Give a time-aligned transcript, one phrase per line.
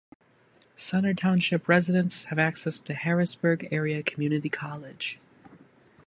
[0.75, 5.19] Centre Township residents have access to Harrisburg Area Community College.